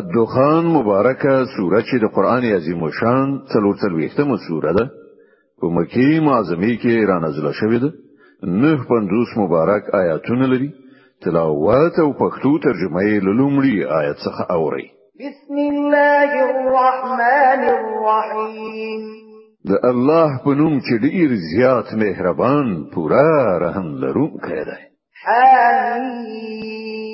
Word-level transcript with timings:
الدخان 0.00 0.64
مبارکه 0.64 1.34
سوره 1.56 1.80
چې 1.82 2.00
د 2.00 2.06
قران 2.14 2.44
عظیم 2.56 2.80
شان 3.00 3.28
څلور 3.52 3.74
څلوېښتمه 3.82 4.36
سوره 4.48 4.72
ده 4.78 4.84
په 5.60 5.66
مکی 5.76 6.20
معظمه 6.26 6.72
کې 6.82 7.08
را 7.10 7.16
نازله 7.24 7.52
شوې 7.60 7.78
ده. 7.84 7.90
نهه 8.62 8.72
پنځوس 8.88 9.30
مبارک 9.42 9.94
آیاتونه 10.00 10.46
لري. 10.52 10.68
تلاوت 11.22 11.98
او 12.04 12.10
پښتو 12.22 12.52
ترجمه 12.66 13.02
یې 13.08 13.24
لومړی 13.38 13.76
آیت 14.00 14.18
څخه 14.26 14.42
اوري 14.56 14.86
بسم 15.24 15.56
الله 15.70 16.30
الرحمن 16.50 17.62
الرحیم. 17.78 19.02
د 19.70 19.86
الله 19.92 20.38
په 20.44 20.50
نوم 20.60 20.78
چې 20.80 20.94
ډیر 21.06 21.28
زیات 21.48 21.94
مهربان 22.04 22.84
پوره 22.94 23.58
رحم 23.64 23.88
لرونکی 24.04 24.62
دی. 24.68 24.80
حمیم 25.24 27.05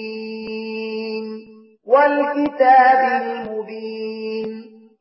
والكتاب 1.93 3.01
المبين. 3.23 4.49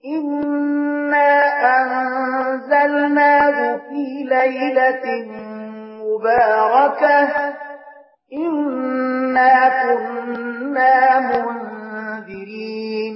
إنا 0.05 1.33
أنزلناه 1.77 3.57
في 3.77 4.05
ليلة 4.23 5.05
مباركة. 6.01 7.19
إنا 8.33 9.55
كنا 9.81 10.99
منذرين. 11.19 13.15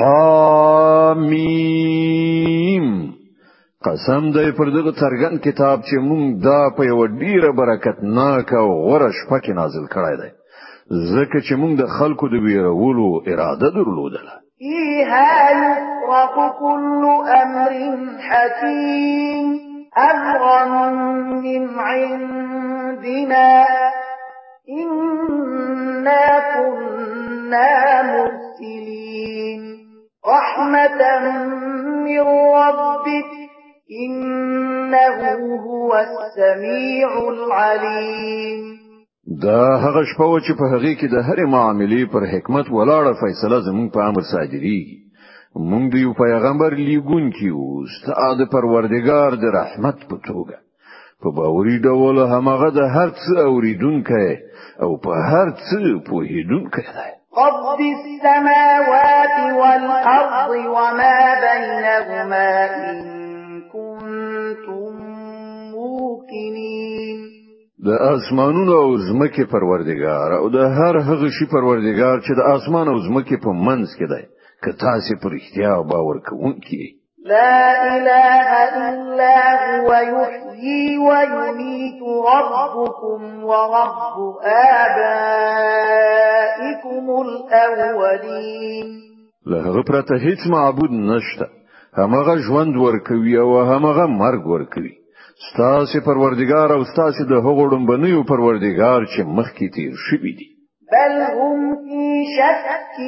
حامیم 0.00 1.56
قسم 3.84 4.24
دی 4.32 4.50
پر 4.58 4.68
دغه 4.76 4.92
څرګن 4.92 5.34
کتاب 5.44 5.76
چې 5.82 5.96
مونږ 6.08 6.24
دا 6.46 6.60
په 6.76 6.82
یو 6.84 7.00
ډیره 7.06 7.50
برکت 7.60 7.96
ناک 8.02 8.48
أو 8.52 8.68
غوړه 8.86 9.10
شپه 9.18 9.38
کې 9.44 9.52
نازل 9.60 9.84
کړی 9.94 10.14
دی. 10.22 10.30
ځکه 10.90 11.40
چې 11.40 11.54
مونږ 11.54 11.80
د 11.80 11.86
خلکو 11.86 12.28
د 12.28 12.32
ویرولو 12.32 13.22
اراده 13.26 13.70
درلودله. 13.70 14.30
فيها 14.58 15.50
يفرق 15.50 16.58
كل 16.58 17.04
أمر 17.42 17.96
حكيم. 18.18 19.58
أمرا 19.98 20.90
من 21.28 21.68
عندنا. 21.78 23.66
إنا 24.82 26.38
كنا 26.54 28.02
مرسلين. 28.02 29.62
رحمة 30.26 31.20
من 32.04 32.26
ربك. 32.54 33.30
إنه 34.06 35.36
هو 35.66 35.96
السميع 35.96 37.08
العليم. 37.28 38.75
دا 39.26 39.76
هغه 39.84 40.02
شپه 40.10 40.40
چې 40.46 40.52
په 40.58 40.64
هغه 40.72 40.92
کې 40.98 41.06
د 41.10 41.16
هرې 41.28 41.46
معاملې 41.54 42.02
پر 42.12 42.22
حکمت 42.32 42.66
ولاړه 42.70 43.12
فیصله 43.22 43.58
زموږ 43.68 43.88
په 43.94 44.00
امر 44.08 44.22
صادریږي 44.32 44.82
مونږ 45.70 45.84
د 45.92 45.94
یو 46.04 46.12
پیغمبر 46.24 46.70
لېږونکي 46.88 47.64
یو 47.96 48.13
ستا 48.13 48.30
د 48.30 48.38
پروردگار 48.52 49.30
د 49.42 49.44
رحمت 49.58 49.98
په 50.10 50.16
توګه. 50.28 50.56
په 51.22 51.28
باوري 51.38 51.76
ډول 51.86 52.16
همغه 52.34 52.68
د 52.78 52.80
هر 52.94 53.08
څه 53.22 53.34
اوریدونکې 53.50 54.28
او 54.82 54.90
په 55.04 55.12
هر 55.30 55.48
څه 55.66 55.76
پوهیدونکې 56.08 56.84
دی. 56.96 57.12
رب 57.42 57.64
السماوات 57.92 59.36
والأرض 59.60 60.50
وما 60.74 61.18
بينهما 61.46 62.52
إن 62.74 62.98
موقنين 65.72 66.95
د 67.84 67.88
اسمانونو 67.88 68.72
او 68.72 68.96
زمکه 69.06 69.44
پروردگار 69.44 70.32
او 70.32 70.48
د 70.48 70.56
هر 70.76 70.94
هغه 71.08 71.28
شي 71.38 71.46
پروردگار 71.54 72.16
چې 72.26 72.32
د 72.38 72.40
اسمان 72.56 72.86
او 72.88 72.98
زمکه 73.06 73.36
په 73.44 73.50
منځ 73.66 73.88
کې 73.98 74.06
دی 74.12 74.24
که 74.62 74.70
تاسو 74.84 75.12
پر 75.22 75.32
رښتیا 75.38 75.72
باور 75.90 76.16
کوونکی 76.28 76.84
لا 77.32 77.60
اله 77.96 78.48
الا 78.88 79.38
هو 79.64 79.90
يحيي 80.14 80.84
ويميت 80.98 82.00
ربكم 82.32 83.20
ورب 83.44 84.16
آبائكم 84.84 85.86
الأولين. 87.24 88.88
له 89.46 89.56
هغه 89.66 89.82
پرته 89.82 90.14
هیڅ 90.26 90.40
معبود 90.50 90.92
نشته. 90.92 91.46
همغه 91.98 92.34
ژوند 92.46 92.76
ورکوي 92.76 93.36
او 93.38 93.50
همغه 93.72 94.06
مرګ 94.06 94.42
ورکوي 94.46 94.95
ستاسو 95.44 96.00
پروردگار 96.04 96.72
او 96.72 96.84
ستاسو 96.92 97.24
د 97.30 97.32
هغو 97.46 97.64
ړومبنیو 97.72 98.22
پروردگار 98.28 99.00
چې 99.12 99.20
مخکې 99.38 99.66
تیر 99.74 99.92
شوی 100.08 100.32
دی 100.38 100.48
بل 100.92 101.14
هم 101.22 101.74
فی 101.84 102.24
شک 102.36 102.98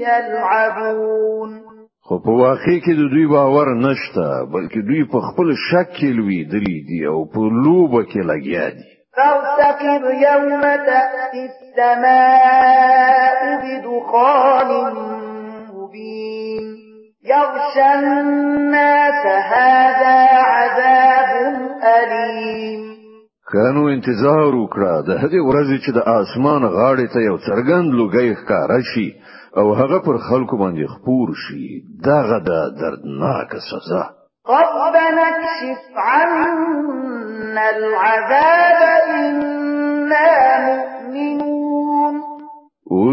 یلعبون. 0.00 1.50
خو 2.06 2.18
په 2.24 2.32
واقع 2.40 2.76
کې 2.84 2.92
د 2.98 3.02
دوی 3.12 3.26
باور 3.26 3.68
نشته 3.86 4.26
بلکې 4.54 4.80
دوی 4.88 5.02
په 5.12 5.18
خپل 5.28 5.48
شک 5.68 5.88
کې 5.96 6.10
لویدلي 6.18 6.78
دي 6.88 7.00
او 7.12 7.18
په 7.32 7.40
لوبه 7.64 8.00
کې 8.10 8.20
لګیا 8.30 8.66
دي. 8.76 8.88
فارتقب 9.16 10.02
يوم 10.26 10.62
تأتي 10.88 11.42
السماء 11.50 13.40
بدخان 13.62 14.70
يغشى 17.26 17.94
الناس 17.94 19.26
هذا 19.26 20.18
عذاب 20.54 21.30
أليم. 21.82 22.96
کانو 23.52 23.88
انتظار 23.88 24.52
وکړه. 24.54 24.94
د 25.08 25.10
هغې 25.22 25.40
ورځې 25.48 25.76
چې 25.84 25.90
د 25.94 25.98
آسمان 26.20 26.62
غاړې 26.62 27.06
ته 27.12 27.20
یو 27.20 27.36
څرګند 27.38 27.88
لوګي 27.98 28.34
ښکارا 28.40 28.80
شي 28.94 29.08
أو 29.56 29.74
هغه 29.74 29.98
پر 29.98 30.16
خلکو 30.28 30.56
باندې 30.56 30.86
خپور 30.94 31.28
شي 31.44 31.66
دغه 32.04 32.38
د 32.48 32.50
دردناک 32.80 33.50
سزا. 33.70 34.04
ربنا 34.48 35.22
اكشف 35.28 35.82
عنا 35.96 37.68
العذاب 37.76 38.80
إنا 39.10 40.28
مؤمنون. 40.66 41.55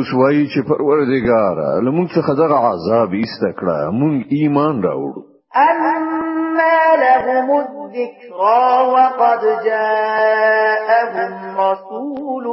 اوس 0.03 0.13
وایي 0.19 0.45
چې 0.53 0.61
پروردګار 0.69 1.57
لمونږ 1.85 2.07
څخه 2.15 2.31
دغه 2.39 2.57
عذاب 2.69 3.11
ایستکړه 3.19 3.77
مونږ 3.99 4.15
ایمان 4.37 4.75
راوړو 4.87 5.21
أما 5.67 6.79
لهم 7.03 7.47
الذكرى 7.59 8.65
وقد 8.95 9.41
جاءهم 9.65 11.33
رسول 11.59 12.45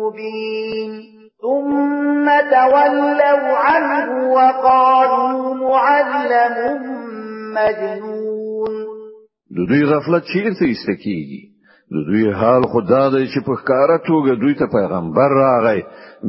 مبين. 0.00 0.90
ثم 1.44 2.26
تولوا 2.50 3.56
عنه 3.68 4.08
وقالوا 4.36 5.54
معلم 5.54 6.56
مجنون. 7.56 8.74
د 9.56 9.58
دوی 9.68 9.84
غفلت 9.92 10.24
چیرته 10.32 10.64
ایستکیږي 10.66 11.42
د 11.94 11.96
دوی 12.08 12.26
حال 12.40 12.62
خدا 12.72 13.04
دی 13.12 13.24
چې 13.32 13.40
په 13.46 13.52
ښکارا 13.60 13.96
توګه 14.08 14.32
دوی 14.42 14.54
ته 14.60 14.66
پیغمبر 14.76 15.28
راغی. 15.42 15.80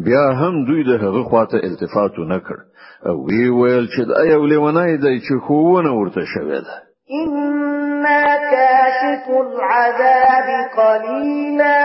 بیا 0.05 0.25
هم 0.39 0.53
دوی 0.67 0.81
د 0.83 0.91
هغه 1.03 1.21
خواته 1.29 1.57
التفات 1.67 2.13
نه 2.31 2.39
کړ 2.45 2.59
او 3.07 3.15
وی 3.27 3.45
ویل 3.49 3.85
چې 3.93 4.01
دا 4.11 4.21
یو 4.33 4.41
لیونای 4.51 4.93
دی 5.03 5.15
چې 5.25 5.33
خوونه 5.45 5.91
ورته 5.93 6.21
شوی 6.33 6.59
ده. 6.67 6.75
إنا 7.21 8.25
كاشف 8.53 9.25
العذاب 9.45 10.47
قليلا 10.79 11.81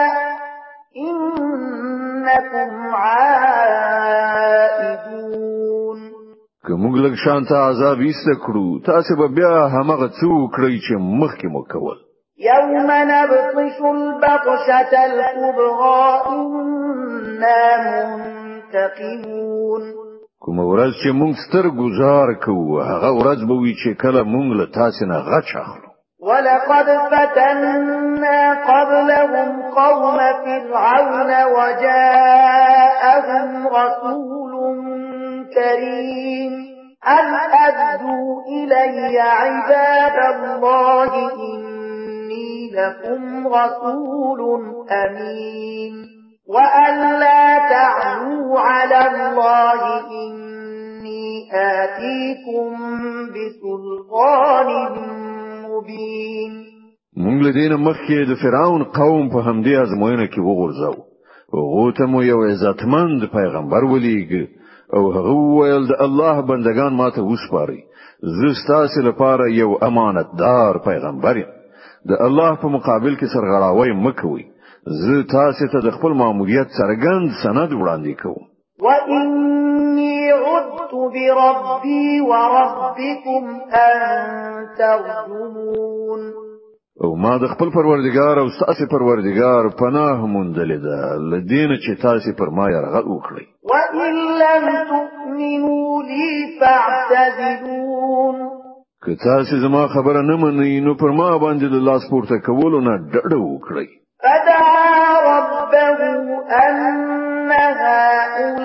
إنكم 1.08 2.70
عائدون 3.04 4.37
که 6.66 6.72
موږ 6.82 6.94
لږ 7.04 7.14
شانته 7.25 7.54
عذاب 7.69 7.98
ایست 8.00 8.28
کړو 8.44 8.69
تاسو 8.87 9.10
به 9.20 9.26
بیا 9.28 9.53
همغه 9.75 10.08
څو 10.08 10.31
کړی 10.56 10.76
چې 10.87 10.94
مخکې 11.22 11.47
مو 11.53 11.62
کول 11.72 12.06
يوم 12.39 12.91
نبطش 12.91 13.81
البطشة 13.81 15.05
الكبرى 15.05 16.23
إنا 16.29 17.63
منتقمون. 17.87 19.83
کوم 20.41 20.59
ورځ 20.59 20.93
چې 21.03 21.11
مونږ 21.21 21.35
ستر 21.44 21.67
گزار 21.69 22.29
کوو 22.44 22.81
هغه 22.81 23.11
ورځ 23.19 23.41
به 23.49 23.55
وي 23.62 23.75
چې 23.83 23.91
کله 24.03 24.21
مونږ 24.23 24.49
له 24.59 24.67
تاسو 24.75 25.03
نه 25.06 25.19
غچ 25.29 25.49
اخلو. 25.62 25.91
ولقد 26.21 26.88
فتنا 27.11 28.41
قبلهم 28.71 29.50
قوم 29.79 30.19
فرعون 30.44 31.31
وجاءهم 31.56 33.49
رسول 33.79 34.53
كريم. 35.55 36.55
أن 37.06 37.29
أدوا 37.69 38.31
إلي 38.56 39.21
عباد 39.21 40.17
الله 40.35 41.11
إن 41.47 41.56
لكم 42.78 43.46
رسول 43.46 44.40
أمين 44.90 45.94
وأن 46.49 47.20
لا 47.20 47.58
تعلوا 47.69 48.61
على 48.61 49.00
الله 49.11 49.81
إني 50.11 51.49
آتيكم 51.52 52.70
بسلطان 53.34 54.69
مبين 55.69 56.52
مونږ 57.25 57.38
له 57.44 57.50
دینه 57.58 57.76
مخکې 57.76 58.28
د 58.31 58.32
فرعون 58.43 58.82
قوم 58.96 59.29
په 59.34 59.40
همدې 59.46 59.75
ازموینه 59.82 60.26
کې 60.32 60.40
وغورځاو. 60.49 60.96
هغه 61.55 61.93
ته 61.96 62.06
مو 62.06 62.22
یو 62.22 62.38
عزتمند 62.49 63.20
پیغمبر 63.37 63.84
ولېګ 63.84 64.32
او 64.94 65.02
هغه 65.17 65.34
ویل 65.56 65.87
د 65.90 66.02
الله 66.06 66.46
بندگان 66.50 66.93
ماته 67.00 67.22
وسپاري 67.31 67.81
زه 68.38 68.49
ستاسو 68.62 69.06
لپاره 69.08 69.44
یو 69.61 69.70
امانتدار 69.88 70.79
پیغمبر 70.88 71.37
یم 71.43 71.56
د 72.08 72.12
الله 72.26 72.53
په 72.62 72.69
مقابل 72.76 73.14
کې 73.20 73.26
سرغړاوی 73.35 73.93
مکوئ 74.05 74.44
زه 75.03 75.23
تاسو 75.31 75.67
ته 75.73 75.79
د 75.87 75.88
خپل 75.97 76.12
ماموریت 76.23 76.69
څرګند 76.79 77.26
سند 77.43 77.70
وړاندې 77.73 78.14
کوم. 78.23 78.43
وإني 78.85 80.32
عذت 80.32 80.93
بربي 81.14 82.20
وربكم 82.31 83.43
أن 83.85 83.97
ترجمون 84.79 86.23
او 87.05 87.11
ما 87.23 87.32
د 87.38 87.47
خپل 87.55 87.70
پروردگار 87.70 88.38
او 88.43 88.49
ستاسو 88.58 88.87
پروردگار 88.91 89.69
پناه 89.81 90.26
موندلې 90.26 90.79
ده. 90.87 91.00
له 91.32 91.48
دې 91.48 91.55
نه 91.55 91.70
چې 91.85 92.03
تاسو 92.03 92.32
پر 92.38 92.49
ما 92.58 92.67
يرغل 92.70 93.06
وکړي 93.08 93.47
وإن 93.73 94.14
لم 94.43 94.64
تؤمنوا 94.93 96.03
لي 96.03 96.29
فاعتزلون 96.61 98.37
که 99.06 99.14
تاسو 99.25 99.56
زما 99.62 99.87
خبره 99.88 100.23
نه 100.23 100.37
منئ 100.37 100.81
نو 100.81 100.94
پر 100.94 101.11
ما 101.11 101.38
باندې 101.38 101.67
د 101.70 101.75
لاس 101.88 102.03
پورته 102.11 102.37
کولو 102.47 102.81
نه 102.81 102.94
ډډه 103.12 103.38
وکړئ. 103.38 103.88
فدعا 104.23 105.20
ربه 105.31 106.00
أن 106.64 107.50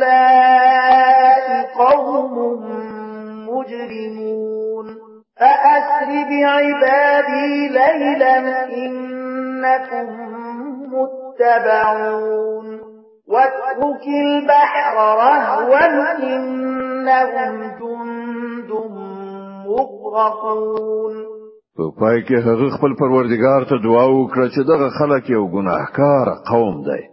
هؤلاء 0.08 0.66
قوم 1.82 2.36
مجرمون 3.50 4.86
فأسر 5.40 6.10
بعبادي 6.30 7.52
ليلا 7.70 8.38
إنكم 8.86 10.08
متبعون 10.94 12.68
واترك 13.28 14.06
البحر 14.08 14.96
رهوا 14.98 15.86
إنهم 16.24 17.71
مغرقون 20.12 21.16
په 21.78 21.84
پای 22.00 22.18
کې 22.28 22.38
هغه 22.48 22.68
خپل 22.76 22.92
پروردگار 23.02 23.62
ته 23.70 23.76
دعا 23.88 24.06
وکړه 24.12 24.48
چې 24.54 24.62
دغه 24.72 24.88
خلک 25.00 25.30
یو 25.30 25.44
ګناهکار 25.56 26.28
قوم 26.52 26.76
دی. 26.88 27.04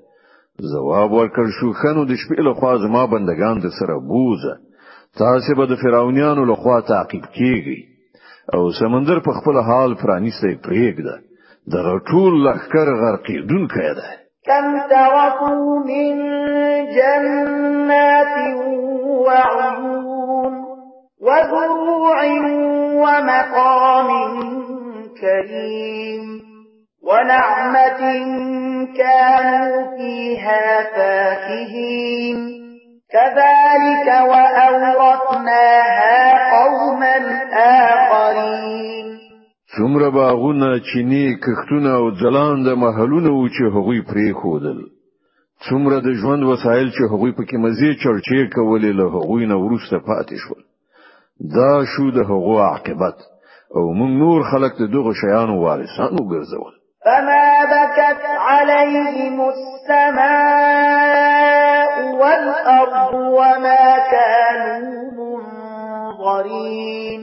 جواب 0.72 1.12
ورکړ 1.12 1.46
شو 1.58 1.68
خنو 1.80 2.02
د 2.04 2.12
شپې 2.22 2.40
له 2.46 2.52
خوا 2.58 2.72
زما 2.84 3.02
بندگان 3.14 3.56
د 3.60 3.66
سره 3.78 3.94
بوزه. 4.08 4.54
تاسو 5.20 5.54
به 5.58 5.64
د 5.66 5.74
فرعونانو 5.82 6.42
له 6.50 6.56
خوا 6.62 6.78
تعقیب 6.90 7.24
کیږئ. 7.36 7.80
او 8.54 8.62
سمندر 8.80 9.18
په 9.26 9.32
خپل 9.38 9.56
حال 9.68 9.94
پرانیسته 10.02 10.48
پرېږده. 10.66 11.16
دغه 11.74 11.94
ټول 12.10 12.32
لخر 12.46 12.88
غرقیدونکی 13.02 13.90
دی. 13.98 14.10
كم 14.48 14.66
تركوا 14.90 15.78
من 15.90 16.14
جنات 16.96 18.34
وعيون 19.26 20.54
وزروع 21.26 22.67
ومقام 23.02 24.08
كريم 25.20 26.24
ونعمة 27.08 28.00
كانوا 28.96 29.96
فيها 29.96 30.64
فاكهين. 30.96 32.38
كذلك 33.12 34.06
وأورثناها 34.30 36.18
قوما 36.54 37.16
آخرين. 37.54 39.08
څومره 39.76 40.08
باغونه 40.10 40.68
چینی 40.88 41.26
کښتونه 41.44 41.90
او 42.00 42.06
ځلان 42.20 42.56
د 42.66 42.68
محلونه 42.84 43.30
و 43.34 43.48
چې 43.54 43.64
هغوی 43.74 44.00
پرې 44.10 44.28
خودل 44.40 44.78
څومره 45.66 45.96
د 46.06 46.08
ژوند 46.20 46.42
وسایل 46.52 46.88
چې 46.96 47.02
هغوی 47.12 47.32
پکې 47.38 47.56
مزه 47.64 47.90
چرچې 48.02 48.40
کولې 48.56 48.92
له 48.98 49.06
هغوی 49.14 49.44
نه 49.52 49.56
ورسته 49.64 49.96
پاتې 50.08 50.36
شول 50.42 50.62
دا 51.40 51.84
شو 51.84 52.10
د 52.10 52.18
هغو 52.18 52.58
عاقبت 52.58 53.18
أو 53.76 53.92
موږ 53.98 54.10
نور 54.22 54.42
خلق 54.50 54.72
د 54.78 54.82
دغه 54.92 55.12
شیانو 55.20 55.54
وارثان 55.62 56.12
وګرځول. 56.18 56.74
فما 57.04 57.48
بكت 57.72 58.22
عليهم 58.48 59.36
السماء 59.54 60.28
والأرض 62.20 63.12
وما 63.14 63.86
كانوا 64.14 65.02
منظرين. 65.18 67.22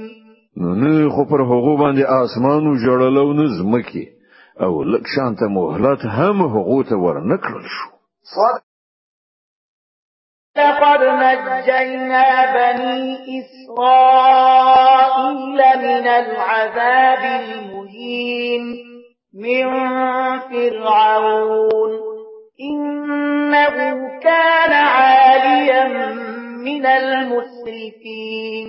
نو 0.57 0.69
نه 0.75 1.09
خو 1.09 1.25
پر 1.25 1.41
هغه 1.41 1.77
باندې 1.77 2.03
اسمانو 2.23 2.75
جوړلو 2.85 3.33
نه 3.39 3.45
زمکی 3.57 4.05
أو 4.61 4.83
لک 4.83 5.07
شانته 5.15 5.47
مهلت 5.47 6.05
هم 6.05 6.41
هغه 6.41 6.83
ته 6.83 6.95
ورنکړل 6.95 7.65
شو. 7.75 7.89
لقد 10.57 11.01
نجينا 11.03 12.27
بني 12.55 12.99
إسرائيل 13.39 14.79
من 15.83 16.07
العذاب 16.07 17.23
المهين 17.41 18.63
من 19.33 19.65
فرعون. 20.49 21.91
إنه 22.61 23.75
كان 24.23 24.71
عاليا 24.73 25.83
من 26.65 26.85
المسرفين. 26.85 28.67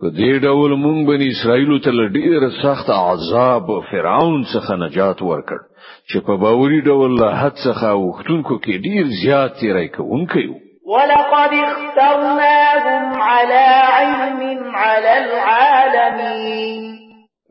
په 0.00 0.08
دې 0.10 0.32
ډول 0.46 0.70
مونږ 0.84 0.98
بني 1.08 1.26
اسرائیل 1.30 1.70
ته 1.84 1.90
ډېر 1.90 2.40
سخت 2.62 2.88
عذاب 2.90 3.66
فرعون 3.90 4.44
څخه 4.54 4.72
نجات 4.84 5.18
ورکړ 5.22 5.60
چې 6.08 6.18
په 6.26 6.34
باوري 6.42 6.80
ډول 6.90 7.10
له 7.20 7.28
حد 7.40 7.54
څخه 7.66 7.88
وختونکو 8.06 8.54
کې 8.64 8.74
ډېر 8.86 9.04
زیات 9.22 9.50
تیرای 9.60 9.88
کوونکی 9.96 10.46
وو 10.48 10.63
ولقد 10.86 11.52
اخترناهم 11.66 13.22
على 13.22 13.66
علم 13.96 14.40
على 14.74 15.12
العالمين. 15.24 16.82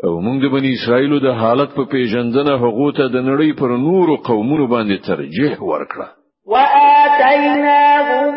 أو 0.06 0.14
موږ 0.22 0.38
د 0.44 0.46
بنی 0.54 0.70
اسرائیل 0.74 1.14
د 1.20 1.28
حالت 1.42 1.70
په 1.76 1.84
پیژندنه 1.94 2.54
هغه 2.64 2.88
ته 2.98 3.04
د 3.08 3.18
نړۍ 3.30 3.52
پر 3.60 3.70
نورو 3.88 4.14
قومونو 4.16 4.68
باندې 4.68 4.98
ترجیح 5.08 5.54
ورکړه. 5.62 6.08
وآتيناهم 6.46 8.34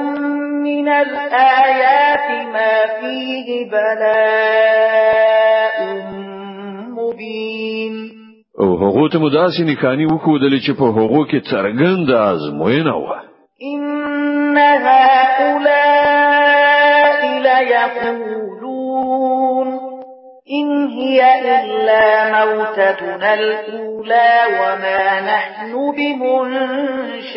من 0.62 0.88
الآيات 0.88 2.28
ما 2.54 2.75
فيه 3.00 3.49
بلاء 3.72 5.76
مبين. 6.99 7.94
أو 8.60 9.08
ته 9.08 9.19
مداسې 9.19 9.60
نکانی 9.60 10.06
وکودل 10.06 10.58
چې 10.58 10.72
په 10.78 10.84
هغه 10.84 11.25
کې 11.31 11.40
څرګند 11.50 12.10
آزموینه 12.10 12.96
و 12.96 13.26
إن 13.62 13.95
إن 20.50 20.88
هي 20.88 21.21
إلا 21.41 22.05
موتتنا 22.35 23.35
الأولى 23.35 24.33
وما 24.61 25.21
نحن 25.21 25.73
بمنشرين. 25.97 27.37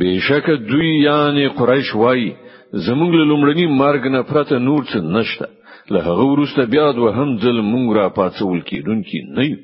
بشک 0.00 0.46
دوی 0.68 1.02
یعنی 1.02 1.48
قریش 1.48 1.94
وای 1.94 2.32
زمونږ 2.72 3.12
له 3.14 3.24
لومړني 3.24 3.66
مرګ 3.66 4.06
نه 4.06 4.22
پرته 4.22 4.58
نور 4.58 4.82
څه 4.84 4.96
نشته 4.96 5.46
له 5.90 6.00
هغه 6.00 6.24
وروسته 6.32 6.60
بیا 6.64 6.92
د 6.92 6.98
وهم 6.98 7.36
ځل 7.38 7.60
مونږ 7.60 7.96
را 7.96 8.08
پاتول 8.08 8.60
کیدونکي 8.60 9.18
نه 9.36 9.44
یو 9.44 9.56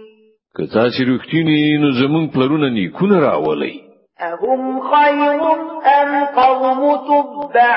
که 0.56 0.66
تاسو 0.72 1.04
رښتینی 1.04 1.62
نو 1.82 1.88
زمونږ 2.00 2.26
پلرونه 2.34 2.68
نیکونه 2.70 3.20
راولئ. 3.20 3.74
أهم 4.22 4.80
خير 4.80 5.42
أم 5.98 6.10
قوم 6.24 6.80
تبع 7.08 7.76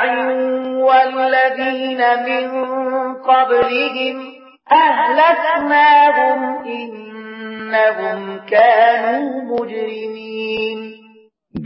والذين 0.88 2.02
من 2.28 2.44
قبلهم 3.30 4.18
أهلكناهم 4.72 6.40
إنهم 6.66 8.40
كانوا 8.50 9.26
مجرمين. 9.52 10.80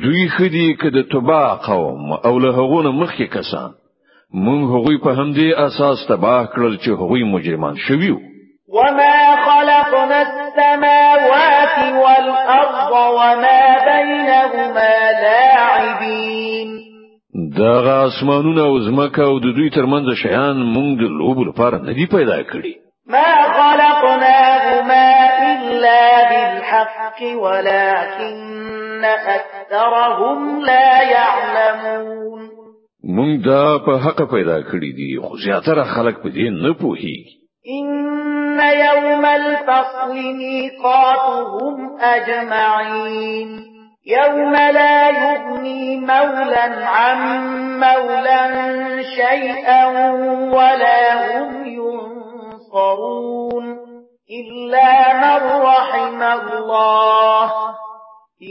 دوی 0.03 0.27
خدي 0.37 0.73
که 0.81 0.89
د 0.89 1.01
تبع 1.11 1.55
قوم 1.55 2.11
او 2.25 2.39
له 2.39 2.51
هغونه 2.53 2.91
مخکې 2.91 3.27
کسان. 3.37 3.71
مونږ 4.33 4.61
هغوی 4.73 4.97
په 4.97 5.11
همدې 5.19 5.47
اساس 5.67 6.07
تباه 6.07 6.45
کړل 6.53 6.77
چې 6.83 6.89
هغوی 6.89 7.23
مجرمان 7.23 7.75
شویو 7.87 8.17
وما 8.75 9.18
خلقنا 10.09 10.21
السماوات 10.21 11.77
والأرض 12.03 12.91
وما 13.17 13.61
بينهما 13.89 14.93
لاعبين. 15.23 16.69
دغه 17.57 18.07
آسمانونه 18.07 18.61
أو 18.61 18.79
زمکه 18.79 19.23
أو 19.23 19.39
د 19.39 19.55
دوی 19.55 19.69
ترمنځ 19.69 20.13
شیان 20.23 20.57
مونږ 20.73 20.99
د 20.99 21.03
لوبو 21.19 21.43
لپاره 21.43 21.77
نه 21.77 21.93
دی 21.93 22.05
پیدا 22.05 22.43
کړی 22.43 22.73
ما 23.07 23.33
خلقناهما 23.57 25.07
إلا 25.51 26.01
بالحق 26.29 27.19
ولكن 27.43 29.05
أكثرهم 29.05 30.61
لا 30.61 31.01
يعلمون. 31.01 32.49
مونږ 33.03 33.45
دا 33.45 33.77
په 33.85 33.97
حق 33.97 34.19
پیدا 34.31 34.61
کړی 34.61 34.91
دي 34.97 35.19
خو 35.23 35.37
زیاتره 35.45 35.83
خلک 35.83 36.21
په 36.23 36.29
دې 36.29 36.47
نه 36.63 36.73
پوهیږي. 36.73 37.39
يوم 38.59 39.25
الفصل 39.25 40.15
ميقاتهم 40.15 41.97
أجمعين. 41.99 43.65
يوم 44.05 44.53
لا 44.53 45.09
يغني 45.09 45.97
مولا 45.97 46.87
عن 46.87 47.19
مولا 47.79 49.01
شيئا 49.01 49.85
ولا 50.55 51.13
هم 51.13 51.65
ينصرون 51.65 53.65
إلا 54.39 55.13
من 55.13 55.61
رحم 55.61 56.23
الله. 56.23 57.51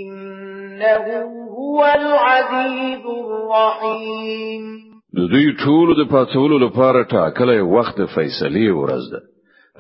إنه 0.03 1.07
هو 1.59 1.85
العزيز 1.85 3.05
الرحيم. 3.07 4.79
دوی 5.13 5.57
ټول 5.65 5.89
د 5.99 6.01
پاتولو 6.13 6.59
لپاره 6.59 7.05
ټاکلې 7.05 7.61
وخت 7.61 8.03
فیصله 8.15 8.75
ورځ 8.75 9.11
ده. 9.13 9.21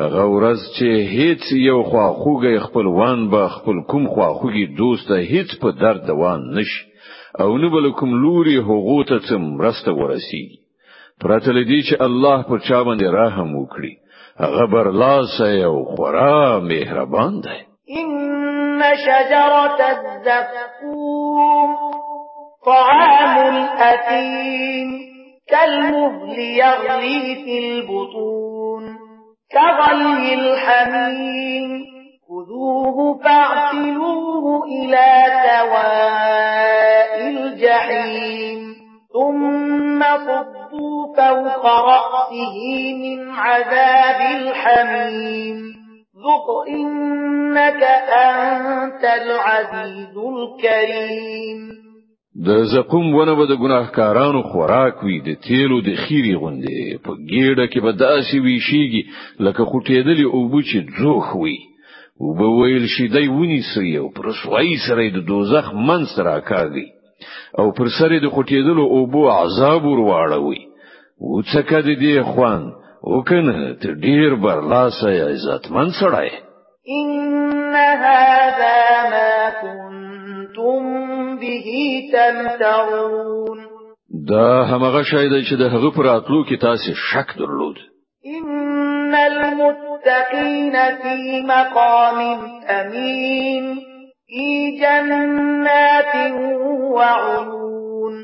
هغه 0.02 0.24
ورځ 0.34 0.60
چې 0.76 0.88
هیڅ 1.16 1.44
یو 1.70 1.78
خواخوږی 1.90 2.56
خپلوان 2.66 3.18
به 3.30 3.42
خپل 3.56 3.76
کوم 3.90 4.04
خواخوږي 4.14 4.64
دوست 4.80 5.08
هیڅ 5.32 5.50
په 5.62 5.68
درد 5.82 6.02
دوان 6.10 6.40
نشي. 6.56 6.82
او 7.40 7.50
نه 7.62 7.68
بل 7.74 7.84
کوم 7.98 8.10
لوري 8.22 8.56
هغه 8.68 8.98
ته 9.08 9.16
څم 9.28 9.42
مرسته 9.58 9.90
ورسیږي. 10.00 10.58
پرته 11.20 11.50
لدی 11.56 11.80
چې 11.88 11.94
الله 12.06 12.38
پر 12.48 12.58
چا 12.68 12.78
باندې 12.86 13.06
رحم 13.20 13.48
وکړي 13.56 13.94
هغه 14.42 14.64
برلاسه 14.74 15.48
او 15.68 15.76
خورا 15.92 16.60
مهربان 16.70 17.32
دی. 17.44 17.58
ان 18.00 18.08
شجره 19.06 19.80
الزقوم 19.94 21.70
طعام 22.66 23.34
الاثيم 23.54 24.88
كالمهل 25.50 26.38
يغلي 26.38 27.20
في 27.44 27.54
البطون 27.64 28.38
كغلي 29.52 30.34
الحميم. 30.34 31.84
خذوه 32.28 33.18
فاعتلوه 33.24 34.64
إلى 34.64 35.24
سواء 35.48 37.20
الجحيم. 37.28 38.74
ثم 39.12 40.02
صبوا 40.02 41.16
فوق 41.16 41.66
رأسه 41.66 42.56
من 42.94 43.30
عذاب 43.30 44.20
الحميم. 44.40 45.56
ذق 46.16 46.68
إنك 46.68 47.82
أنت 47.82 49.04
العزيز 49.04 50.16
الكريم. 50.16 51.88
د 52.47 52.64
زقوم 52.73 53.14
ونه 53.14 53.35
به 53.38 53.45
د 53.47 53.54
ګناهکارانو 53.62 54.42
خوراک 54.50 55.02
وي 55.02 55.16
د 55.28 55.30
تیلو 55.47 55.80
د 55.88 55.90
خيري 56.02 56.35
غوندې. 56.40 56.99
په 57.04 57.12
ګیړه 57.30 57.66
کې 57.73 57.80
به 57.85 57.92
داسې 57.92 58.37
ویشيږي 58.45 59.02
لکه 59.45 59.62
خټېدلې 59.71 60.26
اوبو 60.37 60.59
چې 60.68 60.78
ځوخ 60.99 61.26
وي. 61.42 61.59
او 62.21 62.35
به 62.38 62.47
ویل 62.59 62.87
شي 62.95 63.07
دی 63.14 63.28
ونی 63.28 63.61
سي 63.73 63.97
او 63.97 64.09
پر 64.16 64.26
سوای 64.42 64.76
سره 64.87 65.11
د 65.11 65.18
دوزخ 65.30 65.66
منځ 65.88 66.09
راکاږي 66.28 66.87
او 67.59 67.66
پر 67.76 67.88
سره 67.99 68.18
د 68.21 68.26
خټېدلو 68.35 68.85
اوبو 68.97 69.23
عذاب 69.30 69.83
ورواړوي 69.85 70.62
او 71.23 71.42
د 71.42 71.88
دې 72.02 72.16
خوان؟ 72.30 72.62
او 73.07 73.23
کنه 73.28 73.75
ته 73.80 73.88
ډیر 74.07 74.35
برلاسه 74.35 75.09
عزتمن 75.30 75.88
سړی. 76.00 76.30
ان 76.99 77.75
هذا 78.04 78.88
به 81.48 82.02
تمترون 82.12 83.58
دا 84.28 84.64
همغه 84.64 85.02
شای 85.02 85.28
دی 85.28 85.44
چې 85.44 85.54
د 85.60 85.62
هغه 85.62 85.90
پر 85.96 86.06
اتلو 86.06 86.44
کې 86.44 86.58
تاسو 86.60 86.94
شک 86.94 87.38
درلود. 87.38 87.76
إن 88.26 89.14
المتقين 89.14 90.72
في 91.02 91.42
مقام 91.46 92.18
أمين 92.68 93.76
في 94.26 94.78
جنات 94.80 96.14
وعيون 96.96 98.14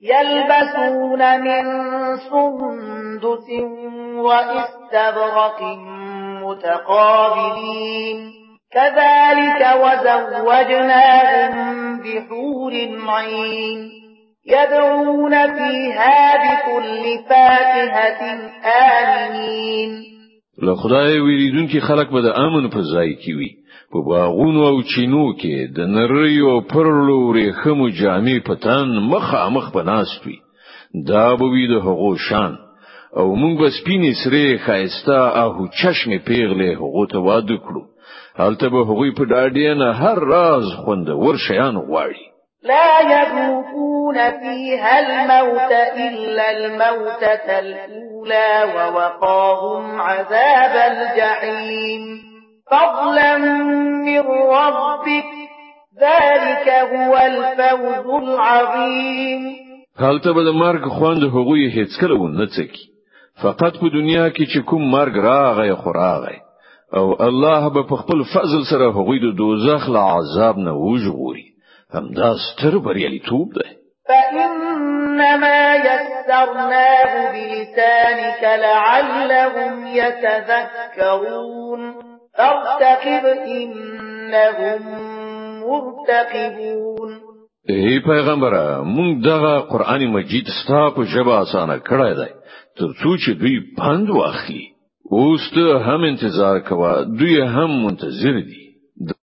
يلبسون 0.00 1.40
من 1.40 1.64
سندس 2.16 3.48
واستبرق 4.16 5.60
متقابلين. 6.42 8.18
كذلك 8.74 9.60
وزوجناهم 9.82 11.83
بحور 12.04 12.72
عين. 13.08 13.90
يدعون 14.46 15.30
فيها 15.30 16.36
بكل 16.44 17.04
فاكهة 17.28 18.22
آمنين. 18.64 20.02
له 20.62 20.74
خدای 20.74 21.18
ویریدونکي 21.20 21.80
خلک 21.80 22.10
به 22.10 22.20
د 22.20 22.26
امن 22.26 22.68
په 22.68 22.80
ځای 22.80 23.14
کې 23.22 23.32
وي. 23.38 23.50
په 23.92 23.98
باغونو 24.08 24.66
او 24.66 24.82
چینو 24.82 25.32
کې 25.40 25.76
د 25.76 25.78
نریو 25.80 26.60
پرلو 26.60 27.18
ورېخمو 27.28 27.88
جامې 27.88 28.38
پتان 28.46 28.88
مخامخ 28.98 29.72
بناستوي 29.74 30.38
دا 31.06 31.36
به 31.36 31.44
وي 31.44 31.66
د 31.66 31.72
هغو 31.72 32.16
شان. 32.16 32.56
او 33.16 33.36
موږ 33.36 33.58
به 33.60 33.68
سپینې 33.78 34.12
سره 34.24 34.58
خایسته 34.66 35.18
او 35.42 35.68
چشم 35.80 36.10
پیغله 36.28 36.70
هغو 36.80 37.06
ته 37.06 37.18
واده 37.18 37.56
کړو 37.56 37.82
هلته 38.36 38.68
به 38.68 38.80
هغوی 38.88 39.10
په 39.18 39.24
ډاډینه 39.24 39.88
هر 40.02 40.18
راز 40.18 40.66
خوندور 40.84 41.36
شیان 41.48 41.76
غواړي. 41.76 42.24
لا 42.64 42.90
يذوقون 43.00 44.14
فيها 44.40 44.94
الموت 45.04 45.72
إلا 46.06 46.50
الموتة 46.50 47.48
الأولى 47.58 48.52
ووقاهم 48.74 50.00
عذاب 50.00 50.74
الجحيم. 50.92 52.02
فضلا 52.70 53.36
من 54.06 54.24
ربك 54.58 55.24
ذلك 56.00 56.68
هو 56.68 57.16
الفوز 57.16 58.22
العظيم. 58.22 59.42
هلته 59.98 60.32
به 60.32 60.42
د 60.44 60.48
مرګ 60.48 60.88
خوند 60.88 61.22
هغوی 61.24 61.70
هیڅ 61.70 62.00
کله 62.00 62.14
ونه 62.14 62.46
فقط 63.42 63.78
په 63.80 63.88
دنیا 63.88 64.26
کې 64.30 64.44
چې 64.52 64.58
کوم 64.68 64.82
مرګ 64.90 65.14
راغی 65.28 65.72
خو 65.74 65.92
راغی. 65.92 66.38
او 66.96 67.22
الله 67.22 67.68
به 67.74 67.82
په 67.82 67.96
خپل 67.96 68.22
فضل 68.34 68.64
سره 68.70 68.86
هغوی 68.90 69.18
د 69.20 69.36
دوزخ 69.36 69.88
له 69.88 69.98
عذاب 69.98 70.58
نه 70.58 70.72
وژغوري. 70.72 71.46
همدا 71.94 72.34
ستر 72.44 72.78
بریالیتوب 72.78 73.48
ده 73.54 73.66
فإنما 74.08 75.74
يسرناه 75.76 77.32
بلسانك 77.32 78.42
لعلهم 78.42 79.86
يتذكرون. 79.86 81.80
فارتقب 82.38 83.24
إنهم 83.46 84.82
مرتقبون. 85.66 87.20
ای 87.68 88.00
پیغمبره 88.00 88.82
مونږ 88.84 89.24
دغه 89.24 89.60
قران 89.60 90.06
مجید 90.06 90.46
ستا 90.62 90.90
په 90.90 91.04
ژبه 91.04 91.38
اسانه 91.42 91.78
کړی 91.78 92.12
دی 92.18 92.30
ترڅو 92.78 93.16
چې 93.22 93.30
دوی 93.40 93.60
پند 93.78 94.10
واخلي 94.10 94.73
اوس 95.10 95.40
ته 95.54 95.78
هم 95.78 96.04
انتظار 96.04 96.60
کوه 96.60 97.04
دوی 97.18 97.40
هم 97.40 97.84
منتظر 97.84 98.40
دي 98.40 98.64